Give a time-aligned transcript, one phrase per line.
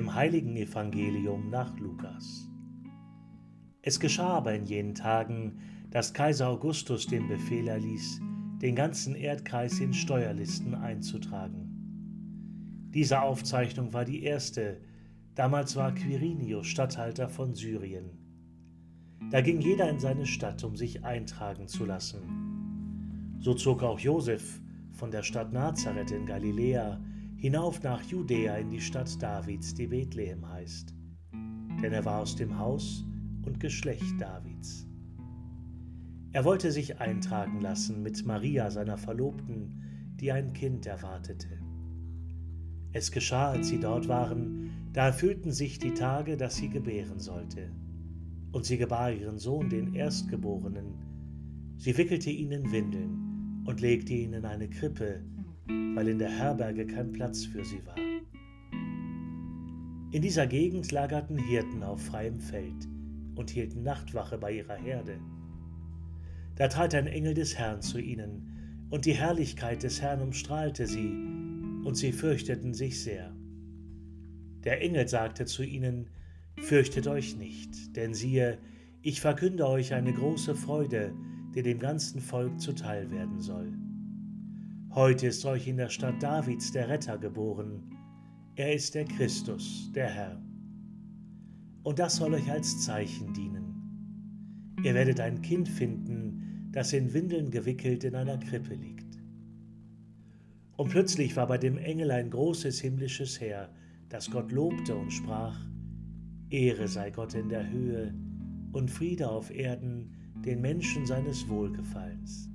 [0.00, 2.48] dem heiligen Evangelium nach Lukas.
[3.82, 5.58] Es geschah aber in jenen Tagen,
[5.90, 8.18] dass Kaiser Augustus den Befehl erließ,
[8.62, 12.88] den ganzen Erdkreis in Steuerlisten einzutragen.
[12.94, 14.80] Diese Aufzeichnung war die erste,
[15.34, 18.16] damals war Quirinius Statthalter von Syrien.
[19.30, 23.36] Da ging jeder in seine Stadt, um sich eintragen zu lassen.
[23.38, 24.62] So zog auch Josef
[24.92, 27.02] von der Stadt Nazareth in Galiläa
[27.40, 30.94] hinauf nach Judäa in die Stadt Davids, die Bethlehem heißt,
[31.82, 33.02] denn er war aus dem Haus
[33.46, 34.86] und Geschlecht Davids.
[36.32, 41.48] Er wollte sich eintragen lassen mit Maria, seiner Verlobten, die ein Kind erwartete.
[42.92, 47.70] Es geschah, als sie dort waren, da erfüllten sich die Tage, dass sie gebären sollte.
[48.52, 50.94] Und sie gebar ihren Sohn, den Erstgeborenen.
[51.78, 55.22] Sie wickelte ihn in Windeln und legte ihn in eine Krippe,
[55.94, 57.96] weil in der Herberge kein Platz für sie war.
[60.12, 62.88] In dieser Gegend lagerten Hirten auf freiem Feld
[63.36, 65.18] und hielten Nachtwache bei ihrer Herde.
[66.56, 71.12] Da trat ein Engel des Herrn zu ihnen, und die Herrlichkeit des Herrn umstrahlte sie,
[71.84, 73.34] und sie fürchteten sich sehr.
[74.64, 76.10] Der Engel sagte zu ihnen,
[76.58, 78.58] Fürchtet euch nicht, denn siehe,
[79.02, 81.14] ich verkünde euch eine große Freude,
[81.54, 83.72] die dem ganzen Volk zuteil werden soll.
[84.92, 87.96] Heute ist euch in der Stadt Davids der Retter geboren.
[88.56, 90.42] Er ist der Christus, der Herr.
[91.84, 94.74] Und das soll euch als Zeichen dienen.
[94.82, 99.22] Ihr werdet ein Kind finden, das in Windeln gewickelt in einer Krippe liegt.
[100.76, 103.72] Und plötzlich war bei dem Engel ein großes himmlisches Heer,
[104.08, 105.56] das Gott lobte und sprach,
[106.48, 108.12] Ehre sei Gott in der Höhe
[108.72, 112.50] und Friede auf Erden den Menschen seines Wohlgefallens.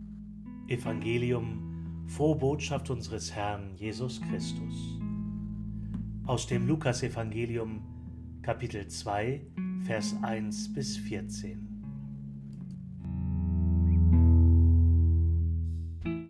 [0.67, 1.74] Evangelium
[2.07, 4.99] Frohe Botschaft unseres Herrn Jesus Christus.
[6.25, 7.81] Aus dem Lukasevangelium
[8.41, 9.41] Kapitel 2,
[9.85, 11.74] Vers 1 bis 14.